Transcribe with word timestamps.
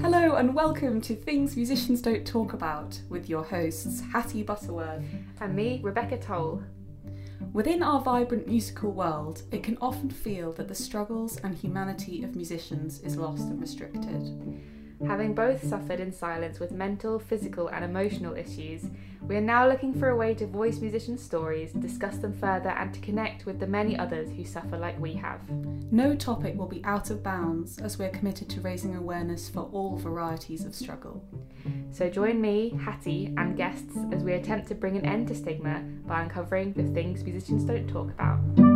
Hello 0.00 0.36
and 0.36 0.54
welcome 0.54 1.00
to 1.00 1.16
Things 1.16 1.56
Musicians 1.56 2.00
Don't 2.00 2.24
Talk 2.24 2.52
About 2.52 3.00
with 3.08 3.28
your 3.28 3.42
hosts 3.42 4.00
Hattie 4.12 4.44
Butterworth. 4.44 5.02
And 5.40 5.56
me, 5.56 5.80
Rebecca 5.82 6.18
Toal. 6.18 6.62
Within 7.52 7.82
our 7.82 8.00
vibrant 8.00 8.46
musical 8.46 8.92
world, 8.92 9.42
it 9.50 9.64
can 9.64 9.76
often 9.80 10.08
feel 10.08 10.52
that 10.52 10.68
the 10.68 10.74
struggles 10.74 11.38
and 11.38 11.52
humanity 11.52 12.22
of 12.22 12.36
musicians 12.36 13.00
is 13.00 13.16
lost 13.16 13.48
and 13.48 13.60
restricted. 13.60 14.62
Having 15.06 15.34
both 15.34 15.64
suffered 15.64 16.00
in 16.00 16.12
silence 16.12 16.58
with 16.58 16.72
mental, 16.72 17.18
physical, 17.18 17.68
and 17.68 17.84
emotional 17.84 18.34
issues, 18.34 18.86
we 19.22 19.36
are 19.36 19.40
now 19.40 19.68
looking 19.68 19.94
for 19.94 20.08
a 20.08 20.16
way 20.16 20.34
to 20.34 20.46
voice 20.46 20.80
musicians' 20.80 21.22
stories, 21.22 21.72
discuss 21.72 22.16
them 22.16 22.32
further, 22.32 22.70
and 22.70 22.92
to 22.92 23.00
connect 23.00 23.46
with 23.46 23.60
the 23.60 23.66
many 23.66 23.96
others 23.96 24.30
who 24.30 24.44
suffer 24.44 24.76
like 24.76 24.98
we 24.98 25.12
have. 25.14 25.40
No 25.92 26.16
topic 26.16 26.56
will 26.58 26.66
be 26.66 26.84
out 26.84 27.10
of 27.10 27.22
bounds 27.22 27.78
as 27.78 27.98
we 27.98 28.06
are 28.06 28.10
committed 28.10 28.48
to 28.50 28.60
raising 28.60 28.96
awareness 28.96 29.48
for 29.48 29.68
all 29.72 29.96
varieties 29.96 30.64
of 30.64 30.74
struggle. 30.74 31.24
So 31.90 32.10
join 32.10 32.40
me, 32.40 32.78
Hattie, 32.84 33.32
and 33.36 33.56
guests 33.56 33.96
as 34.12 34.24
we 34.24 34.32
attempt 34.32 34.68
to 34.68 34.74
bring 34.74 34.96
an 34.96 35.06
end 35.06 35.28
to 35.28 35.34
stigma 35.34 35.84
by 36.06 36.22
uncovering 36.22 36.72
the 36.72 36.84
things 36.84 37.22
musicians 37.22 37.64
don't 37.64 37.88
talk 37.88 38.10
about. 38.10 38.67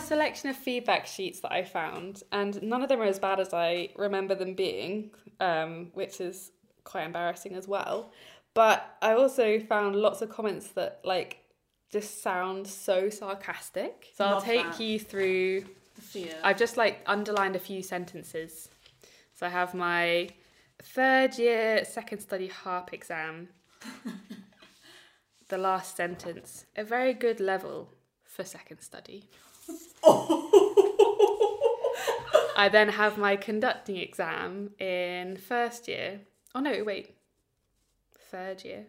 A 0.00 0.06
selection 0.06 0.48
of 0.48 0.56
feedback 0.56 1.06
sheets 1.06 1.40
that 1.40 1.52
I 1.52 1.62
found, 1.62 2.22
and 2.32 2.60
none 2.62 2.82
of 2.82 2.88
them 2.88 3.00
are 3.00 3.04
as 3.04 3.18
bad 3.18 3.38
as 3.38 3.52
I 3.52 3.90
remember 3.96 4.34
them 4.34 4.54
being, 4.54 5.10
um, 5.40 5.90
which 5.92 6.20
is 6.20 6.52
quite 6.84 7.04
embarrassing 7.04 7.54
as 7.54 7.68
well. 7.68 8.10
But 8.54 8.96
I 9.02 9.12
also 9.12 9.60
found 9.60 9.96
lots 9.96 10.22
of 10.22 10.30
comments 10.30 10.68
that 10.68 11.00
like 11.04 11.38
just 11.92 12.22
sound 12.22 12.66
so 12.66 13.10
sarcastic. 13.10 14.08
So 14.16 14.24
I'll 14.24 14.40
take 14.40 14.64
that. 14.64 14.80
you 14.80 14.98
through. 14.98 15.64
I've 16.42 16.56
just 16.56 16.76
like 16.78 17.02
underlined 17.06 17.56
a 17.56 17.58
few 17.58 17.82
sentences. 17.82 18.70
So 19.34 19.46
I 19.46 19.50
have 19.50 19.74
my 19.74 20.30
third 20.82 21.36
year 21.38 21.84
second 21.84 22.20
study 22.20 22.48
harp 22.48 22.94
exam. 22.94 23.48
the 25.48 25.58
last 25.58 25.96
sentence, 25.96 26.64
a 26.76 26.84
very 26.84 27.12
good 27.12 27.40
level 27.40 27.92
for 28.24 28.44
second 28.44 28.80
study. 28.80 29.28
I 32.56 32.68
then 32.70 32.90
have 32.90 33.16
my 33.16 33.36
conducting 33.36 33.96
exam 33.96 34.70
in 34.78 35.36
first 35.38 35.88
year. 35.88 36.20
Oh 36.54 36.60
no, 36.60 36.84
wait. 36.84 37.16
Third 38.30 38.64
year. 38.64 38.86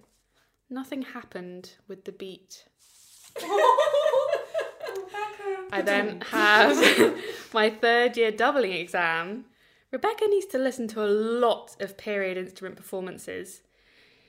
Nothing 0.70 1.02
happened 1.04 1.72
with 1.88 2.06
the 2.06 2.12
beat. 2.12 2.66
I 5.72 5.82
then 5.82 6.22
have 6.32 7.16
my 7.54 7.70
third 7.70 8.18
year 8.18 8.32
doubling 8.32 8.74
exam. 8.74 9.46
Rebecca 9.92 10.26
needs 10.28 10.46
to 10.48 10.58
listen 10.58 10.88
to 10.90 11.04
a 11.04 11.08
lot 11.08 11.76
of 11.80 11.98
period 11.98 12.38
instrument 12.38 12.76
performances. 12.76 13.62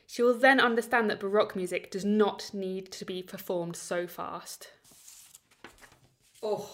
She 0.06 0.22
will 0.22 0.38
then 0.38 0.60
understand 0.60 1.08
that 1.10 1.20
Baroque 1.20 1.56
music 1.56 1.90
does 1.90 2.04
not 2.04 2.50
need 2.52 2.92
to 2.92 3.04
be 3.04 3.22
performed 3.22 3.76
so 3.76 4.06
fast. 4.06 4.68
Oh, 6.42 6.68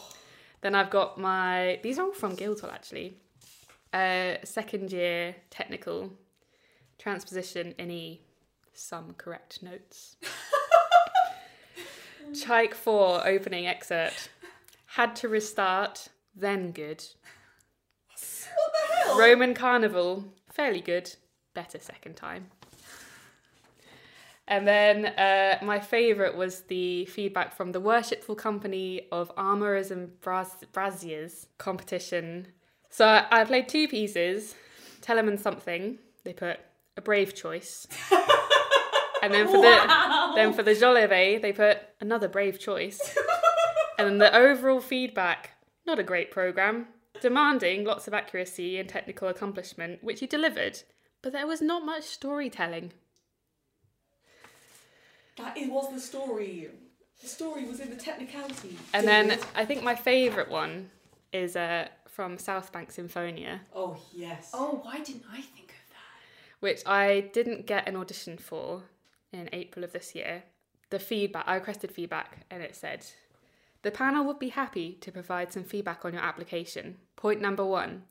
Then 0.61 0.75
I've 0.75 0.91
got 0.91 1.19
my. 1.19 1.79
These 1.83 1.99
are 1.99 2.07
all 2.07 2.13
from 2.13 2.35
Guildhall 2.35 2.71
actually. 2.71 3.17
Uh, 3.93 4.35
second 4.45 4.93
year 4.93 5.37
technical 5.51 6.13
transposition 6.99 7.75
in 7.79 7.91
E. 7.91 8.21
Some 8.75 9.15
correct 9.15 9.63
notes. 9.63 10.17
Tchaik 12.33 12.75
4 12.75 13.27
opening 13.27 13.67
excerpt. 13.67 14.29
Had 14.87 15.17
to 15.17 15.29
restart, 15.29 16.09
then 16.35 16.73
good. 16.73 17.05
what 18.09 18.21
the 18.21 19.05
hell? 19.05 19.19
Roman 19.19 19.55
Carnival, 19.55 20.25
fairly 20.53 20.81
good. 20.81 21.15
Better 21.55 21.79
second 21.79 22.17
time. 22.17 22.51
And 24.49 24.67
then 24.67 25.07
uh, 25.07 25.59
my 25.63 25.79
favourite 25.79 26.35
was 26.35 26.63
the 26.63 27.05
feedback 27.05 27.55
from 27.55 27.73
the 27.73 27.81
Worshipful 27.81 28.35
Company 28.35 29.07
of 29.13 29.31
Armourers 29.37 29.91
and 29.91 30.09
Braz- 30.23 30.65
Brasiers 30.73 31.47
competition. 31.59 32.49
So 32.89 33.07
I, 33.31 33.45
played 33.45 33.69
two 33.69 33.87
pieces, 33.89 34.55
Telemann 35.03 35.39
something. 35.39 35.99
They 36.25 36.33
put 36.33 36.61
a 36.97 37.03
brave 37.03 37.35
choice. 37.35 37.87
and 39.23 39.35
then 39.35 39.47
for 39.49 39.61
the 39.61 40.33
then 40.35 40.55
for 40.55 40.63
the 40.63 40.75
Jolivet, 40.75 41.43
they 41.43 41.53
put 41.53 41.81
another 42.01 42.27
brave 42.27 42.59
choice. 42.59 43.15
and 43.99 44.09
then 44.09 44.19
the 44.19 44.35
overall 44.35 44.81
feedback, 44.81 45.51
not 45.87 45.99
a 45.99 46.03
great 46.03 46.31
program, 46.31 46.87
demanding 47.21 47.85
lots 47.85 48.09
of 48.09 48.15
accuracy 48.15 48.79
and 48.79 48.89
technical 48.89 49.29
accomplishment, 49.29 50.03
which 50.03 50.21
he 50.21 50.27
delivered, 50.27 50.83
but 51.21 51.33
there 51.33 51.47
was 51.47 51.61
not 51.61 51.85
much 51.85 52.05
storytelling. 52.05 52.93
That 55.39 55.57
it 55.57 55.71
was 55.71 55.93
the 55.93 56.01
story. 56.01 56.69
The 57.23 57.29
story 57.29 57.65
was 57.65 57.81
in 57.81 57.91
the 57.91 57.97
technicality. 57.97 58.77
And 58.93 59.07
then 59.07 59.39
I 59.55 59.65
think 59.65 59.83
my 59.83 59.95
favourite 59.95 60.51
one 60.51 60.91
is 61.33 61.57
uh, 61.57 61.89
from 62.07 62.37
Southbank 62.37 62.93
Sinfonia, 62.93 63.61
Oh 63.75 63.97
yes. 64.13 64.51
Oh, 64.53 64.81
why 64.83 64.99
didn't 64.99 65.25
I 65.33 65.41
think 65.41 65.71
of 65.71 65.89
that? 65.91 66.59
which 66.61 66.83
I 66.87 67.31
didn't 67.33 67.67
get 67.67 67.89
an 67.89 67.97
audition 67.97 68.37
for 68.39 68.83
in 69.33 69.49
April 69.53 69.85
of 69.85 69.93
this 69.93 70.15
year. 70.15 70.43
The 70.91 70.99
feedback, 70.99 71.45
I 71.47 71.55
requested 71.55 71.93
feedback, 71.93 72.47
and 72.51 72.63
it 72.63 72.75
said, 72.75 73.05
The 73.83 73.91
panel 73.91 74.25
would 74.25 74.39
be 74.39 74.49
happy 74.49 74.95
to 75.03 75.13
provide 75.13 75.53
some 75.53 75.65
feedback 75.65 76.05
on 76.05 76.15
your 76.15 76.23
application. 76.23 76.97
Point 77.15 77.41
number 77.41 77.65
one. 77.65 78.05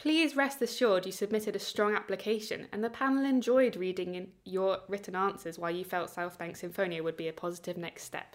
Please 0.00 0.34
rest 0.34 0.62
assured 0.62 1.04
you 1.04 1.12
submitted 1.12 1.54
a 1.54 1.58
strong 1.58 1.94
application 1.94 2.66
and 2.72 2.82
the 2.82 2.88
panel 2.88 3.22
enjoyed 3.26 3.76
reading 3.76 4.14
in 4.14 4.28
your 4.46 4.78
written 4.88 5.14
answers 5.14 5.58
why 5.58 5.68
you 5.68 5.84
felt 5.84 6.08
Southbank 6.10 6.58
Sinfonia 6.58 7.04
would 7.04 7.18
be 7.18 7.28
a 7.28 7.34
positive 7.34 7.76
next 7.76 8.04
step. 8.04 8.34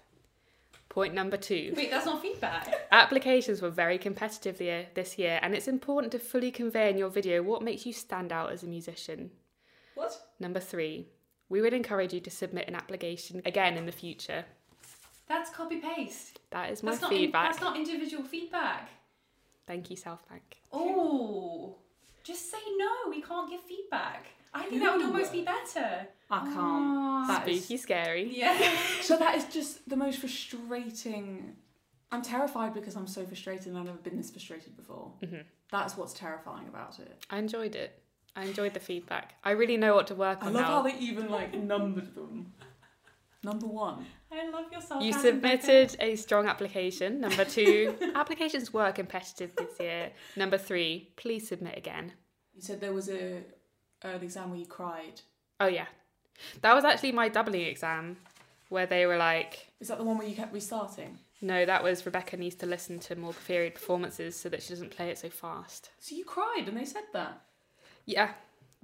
Point 0.88 1.12
number 1.12 1.36
two. 1.36 1.74
Wait, 1.76 1.90
that's 1.90 2.06
not 2.06 2.22
feedback. 2.22 2.72
Applications 2.92 3.60
were 3.60 3.68
very 3.68 3.98
competitive 3.98 4.58
this 4.94 5.18
year, 5.18 5.40
and 5.42 5.54
it's 5.56 5.66
important 5.66 6.12
to 6.12 6.20
fully 6.20 6.52
convey 6.52 6.88
in 6.88 6.96
your 6.96 7.10
video 7.10 7.42
what 7.42 7.62
makes 7.62 7.84
you 7.84 7.92
stand 7.92 8.30
out 8.32 8.52
as 8.52 8.62
a 8.62 8.66
musician. 8.68 9.30
What? 9.96 10.16
Number 10.38 10.60
three, 10.60 11.08
we 11.48 11.60
would 11.60 11.74
encourage 11.74 12.14
you 12.14 12.20
to 12.20 12.30
submit 12.30 12.68
an 12.68 12.76
application 12.76 13.42
again 13.44 13.76
in 13.76 13.86
the 13.86 13.92
future. 13.92 14.44
That's 15.28 15.50
copy 15.50 15.78
paste. 15.78 16.38
That 16.50 16.70
is 16.70 16.84
my 16.84 16.92
That's 16.92 17.02
not 17.02 17.12
in- 17.12 17.18
feedback. 17.18 17.50
that's 17.50 17.60
not 17.60 17.76
individual 17.76 18.22
feedback. 18.22 18.88
Thank 19.66 19.90
you, 19.90 19.96
South 19.96 20.26
Bank. 20.28 20.58
Oh, 20.72 21.05
say 22.56 22.70
no. 22.76 22.90
We 23.10 23.20
can't 23.22 23.48
give 23.50 23.60
feedback. 23.62 24.26
I 24.54 24.64
think 24.64 24.82
that 24.82 24.96
would 24.96 25.04
almost 25.06 25.32
be 25.32 25.42
better. 25.42 26.08
I 26.30 26.38
can't. 26.40 26.56
Ah. 26.56 27.24
That 27.28 27.48
is- 27.48 27.64
Spooky, 27.64 27.76
scary. 27.76 28.24
Yeah. 28.42 28.56
So 29.02 29.16
that 29.18 29.36
is 29.36 29.44
just 29.46 29.88
the 29.88 29.96
most 29.96 30.18
frustrating. 30.18 31.54
I'm 32.10 32.22
terrified 32.22 32.72
because 32.74 32.96
I'm 32.96 33.06
so 33.06 33.24
frustrated 33.26 33.66
and 33.68 33.78
I've 33.78 33.84
never 33.84 33.98
been 33.98 34.16
this 34.16 34.30
frustrated 34.30 34.76
before. 34.76 35.12
Mhm. 35.22 35.44
That's 35.70 35.96
what's 35.96 36.12
terrifying 36.14 36.68
about 36.68 36.98
it. 37.00 37.24
I 37.30 37.38
enjoyed 37.38 37.74
it. 37.76 38.02
I 38.34 38.44
enjoyed 38.44 38.74
the 38.74 38.80
feedback. 38.80 39.34
I 39.44 39.50
really 39.52 39.76
know 39.76 39.94
what 39.94 40.06
to 40.08 40.14
work 40.14 40.38
I 40.42 40.46
on 40.46 40.56
I 40.56 40.60
love 40.60 40.62
now. 40.62 40.68
how 40.76 40.82
they 40.82 40.96
even 40.98 41.28
like 41.28 41.54
numbered 41.54 42.14
them. 42.14 42.52
Number 43.42 43.66
one. 43.66 44.06
I 44.32 44.48
love 44.50 44.66
your 44.72 44.80
sarcasm. 44.80 45.02
You 45.06 45.12
submitted 45.12 45.96
a 46.00 46.16
strong 46.16 46.46
application. 46.46 47.20
Number 47.20 47.44
two, 47.44 47.94
applications 48.14 48.72
were 48.72 48.90
competitive 48.92 49.54
this 49.56 49.78
year. 49.78 50.10
Number 50.36 50.58
three, 50.58 51.12
please 51.16 51.46
submit 51.48 51.76
again. 51.78 52.12
You 52.56 52.62
said 52.62 52.80
there 52.80 52.92
was 52.92 53.08
a 53.08 53.42
an 54.02 54.22
exam 54.22 54.50
where 54.50 54.58
you 54.58 54.66
cried. 54.66 55.20
Oh 55.60 55.66
yeah, 55.66 55.86
that 56.62 56.74
was 56.74 56.84
actually 56.84 57.12
my 57.12 57.28
doubling 57.28 57.62
exam, 57.66 58.16
where 58.70 58.86
they 58.86 59.06
were 59.06 59.16
like, 59.16 59.68
Is 59.80 59.88
that 59.88 59.98
the 59.98 60.04
one 60.04 60.18
where 60.18 60.26
you 60.26 60.34
kept 60.34 60.52
restarting? 60.52 61.18
"No, 61.42 61.66
that 61.66 61.82
was 61.84 62.06
Rebecca 62.06 62.36
needs 62.38 62.54
to 62.56 62.66
listen 62.66 62.98
to 63.00 63.14
more 63.14 63.34
period 63.46 63.74
performances 63.74 64.34
so 64.36 64.48
that 64.48 64.62
she 64.62 64.70
doesn't 64.70 64.90
play 64.90 65.10
it 65.10 65.18
so 65.18 65.28
fast." 65.28 65.90
So 65.98 66.14
you 66.16 66.24
cried 66.24 66.64
and 66.66 66.76
they 66.76 66.84
said 66.86 67.04
that. 67.12 67.42
Yeah, 68.06 68.30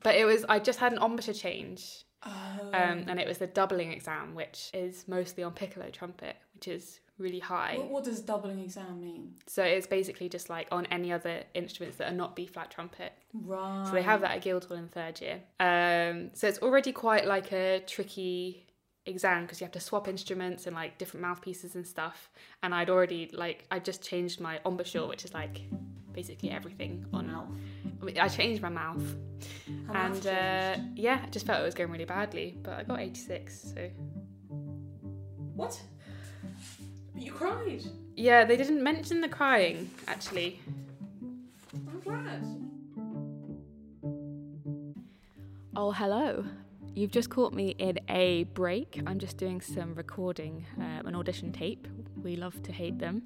but 0.02 0.14
it 0.16 0.26
was 0.26 0.44
I 0.48 0.58
just 0.58 0.78
had 0.78 0.92
an 0.92 1.02
embouchure 1.02 1.32
change, 1.34 2.04
Oh. 2.24 2.30
um, 2.74 3.04
and 3.08 3.18
it 3.18 3.26
was 3.26 3.38
the 3.38 3.46
doubling 3.46 3.90
exam, 3.92 4.34
which 4.34 4.70
is 4.74 5.08
mostly 5.08 5.42
on 5.42 5.52
piccolo 5.54 5.88
trumpet, 5.90 6.36
which 6.54 6.68
is 6.68 7.00
really 7.22 7.38
high. 7.38 7.76
what, 7.78 7.88
what 7.90 8.04
does 8.04 8.20
doubling 8.20 8.60
exam 8.60 9.00
mean? 9.00 9.34
So 9.46 9.62
it's 9.62 9.86
basically 9.86 10.28
just 10.28 10.50
like 10.50 10.68
on 10.70 10.86
any 10.86 11.12
other 11.12 11.44
instruments 11.54 11.98
that 11.98 12.12
are 12.12 12.16
not 12.16 12.36
B 12.36 12.46
flat 12.46 12.70
trumpet. 12.70 13.12
Right. 13.32 13.86
So 13.86 13.92
they 13.92 14.02
have 14.02 14.20
that 14.22 14.32
at 14.32 14.42
Guildhall 14.42 14.76
in 14.76 14.88
third 14.88 15.20
year. 15.20 15.40
Um, 15.60 16.30
so 16.34 16.48
it's 16.48 16.58
already 16.58 16.92
quite 16.92 17.26
like 17.26 17.52
a 17.52 17.80
tricky 17.86 18.66
exam 19.06 19.42
because 19.42 19.60
you 19.60 19.64
have 19.64 19.72
to 19.72 19.80
swap 19.80 20.06
instruments 20.06 20.66
and 20.66 20.76
like 20.76 20.98
different 20.98 21.22
mouthpieces 21.22 21.74
and 21.74 21.86
stuff. 21.86 22.30
And 22.62 22.74
I'd 22.74 22.90
already 22.90 23.30
like 23.32 23.66
I 23.70 23.78
just 23.78 24.02
changed 24.02 24.40
my 24.40 24.60
embouchure, 24.66 25.08
which 25.08 25.24
is 25.24 25.32
like 25.32 25.62
basically 26.12 26.50
everything 26.50 27.06
on. 27.12 27.30
Mouth. 27.30 27.48
I, 28.20 28.28
changed 28.28 28.62
my 28.62 28.68
mouth, 28.68 29.02
and 29.94 30.26
uh, 30.26 30.76
yeah, 30.96 31.20
I 31.24 31.28
just 31.30 31.46
felt 31.46 31.60
it 31.60 31.64
was 31.64 31.74
going 31.74 31.90
really 31.90 32.04
badly. 32.04 32.58
But 32.62 32.74
I 32.74 32.82
got 32.82 32.98
86, 32.98 33.74
so 33.74 33.90
What? 35.54 35.80
But 37.22 37.26
you 37.26 37.32
cried. 37.34 37.84
yeah, 38.16 38.44
they 38.44 38.56
didn't 38.56 38.82
mention 38.82 39.20
the 39.20 39.28
crying 39.28 39.90
actually. 40.08 40.58
I'm 41.72 42.00
glad. 42.00 42.44
Oh, 45.76 45.92
hello. 45.92 46.44
You've 46.96 47.12
just 47.12 47.30
caught 47.30 47.54
me 47.54 47.76
in 47.78 48.00
a 48.08 48.42
break. 48.54 49.00
I'm 49.06 49.20
just 49.20 49.36
doing 49.36 49.60
some 49.60 49.94
recording, 49.94 50.66
um, 50.78 51.06
an 51.06 51.14
audition 51.14 51.52
tape. 51.52 51.86
We 52.22 52.36
love 52.36 52.62
to 52.62 52.72
hate 52.72 52.98
them. 52.98 53.22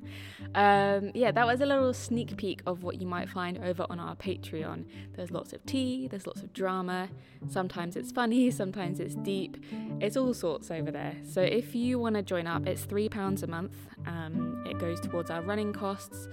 Um, 0.54 1.10
yeah, 1.14 1.30
that 1.32 1.46
was 1.46 1.60
a 1.60 1.66
little 1.66 1.92
sneak 1.92 2.36
peek 2.36 2.62
of 2.66 2.82
what 2.82 3.00
you 3.00 3.06
might 3.06 3.28
find 3.28 3.58
over 3.58 3.86
on 3.90 4.00
our 4.00 4.16
Patreon. 4.16 4.84
There's 5.14 5.30
lots 5.30 5.52
of 5.52 5.64
tea, 5.66 6.08
there's 6.08 6.26
lots 6.26 6.42
of 6.42 6.52
drama. 6.52 7.08
Sometimes 7.48 7.96
it's 7.96 8.12
funny, 8.12 8.50
sometimes 8.62 9.00
it's 9.00 9.14
deep. 9.16 9.56
It's 10.00 10.16
all 10.16 10.34
sorts 10.34 10.70
over 10.70 10.90
there. 10.90 11.16
So 11.24 11.40
if 11.40 11.74
you 11.74 11.98
want 11.98 12.16
to 12.16 12.22
join 12.22 12.46
up, 12.46 12.66
it's 12.66 12.86
£3 12.86 13.42
a 13.42 13.46
month. 13.46 13.76
Um, 14.06 14.64
it 14.66 14.78
goes 14.78 15.00
towards 15.00 15.30
our 15.30 15.42
running 15.42 15.72
costs. 15.72 16.28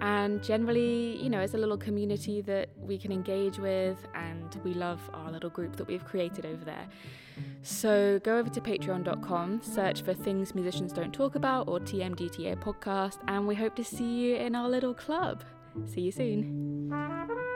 And 0.00 0.42
generally, 0.42 1.16
you 1.22 1.28
know, 1.28 1.40
it's 1.40 1.54
a 1.54 1.58
little 1.58 1.76
community 1.76 2.40
that 2.42 2.68
we 2.78 2.98
can 2.98 3.12
engage 3.12 3.58
with, 3.58 3.98
and 4.14 4.58
we 4.64 4.74
love 4.74 5.00
our 5.12 5.30
little 5.30 5.50
group 5.50 5.76
that 5.76 5.86
we've 5.86 6.04
created 6.04 6.46
over 6.46 6.64
there. 6.64 6.86
So 7.62 8.20
go 8.22 8.38
over 8.38 8.48
to 8.50 8.60
patreon.com, 8.60 9.62
search 9.62 10.02
for 10.02 10.14
Things 10.14 10.54
Musicians 10.54 10.92
Don't 10.92 11.12
Talk 11.12 11.34
About 11.34 11.68
or 11.68 11.80
TMDTA 11.80 12.56
podcast, 12.56 13.18
and 13.28 13.46
we 13.46 13.54
hope 13.54 13.74
to 13.76 13.84
see 13.84 14.18
you 14.18 14.36
in 14.36 14.54
our 14.54 14.68
little 14.68 14.94
club. 14.94 15.42
See 15.86 16.02
you 16.02 16.12
soon. 16.12 17.47